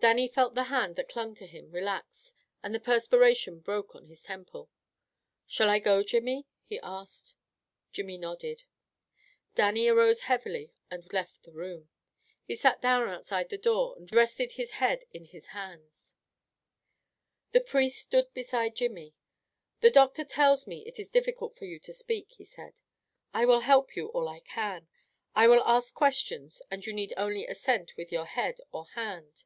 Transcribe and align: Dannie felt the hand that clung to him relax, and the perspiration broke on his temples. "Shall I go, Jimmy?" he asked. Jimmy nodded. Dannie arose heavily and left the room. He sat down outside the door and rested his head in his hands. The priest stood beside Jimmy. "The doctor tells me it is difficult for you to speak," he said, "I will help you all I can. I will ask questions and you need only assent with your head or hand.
Dannie 0.00 0.28
felt 0.28 0.54
the 0.54 0.64
hand 0.72 0.96
that 0.96 1.10
clung 1.10 1.34
to 1.34 1.46
him 1.46 1.70
relax, 1.72 2.32
and 2.62 2.74
the 2.74 2.80
perspiration 2.80 3.60
broke 3.60 3.94
on 3.94 4.06
his 4.06 4.22
temples. 4.22 4.70
"Shall 5.46 5.68
I 5.68 5.78
go, 5.78 6.02
Jimmy?" 6.02 6.46
he 6.64 6.80
asked. 6.82 7.34
Jimmy 7.92 8.16
nodded. 8.16 8.64
Dannie 9.54 9.88
arose 9.88 10.22
heavily 10.22 10.72
and 10.90 11.12
left 11.12 11.42
the 11.42 11.52
room. 11.52 11.90
He 12.46 12.54
sat 12.54 12.80
down 12.80 13.10
outside 13.10 13.50
the 13.50 13.58
door 13.58 13.94
and 13.98 14.10
rested 14.14 14.52
his 14.52 14.70
head 14.70 15.04
in 15.12 15.26
his 15.26 15.48
hands. 15.48 16.14
The 17.50 17.60
priest 17.60 17.98
stood 18.02 18.32
beside 18.32 18.76
Jimmy. 18.76 19.12
"The 19.80 19.90
doctor 19.90 20.24
tells 20.24 20.66
me 20.66 20.82
it 20.86 20.98
is 20.98 21.10
difficult 21.10 21.52
for 21.56 21.66
you 21.66 21.78
to 21.80 21.92
speak," 21.92 22.32
he 22.38 22.44
said, 22.46 22.80
"I 23.34 23.44
will 23.44 23.60
help 23.60 23.94
you 23.94 24.06
all 24.08 24.30
I 24.30 24.40
can. 24.40 24.88
I 25.34 25.46
will 25.46 25.62
ask 25.66 25.92
questions 25.92 26.62
and 26.70 26.86
you 26.86 26.94
need 26.94 27.12
only 27.18 27.46
assent 27.46 27.94
with 27.98 28.10
your 28.10 28.24
head 28.24 28.60
or 28.72 28.86
hand. 28.94 29.44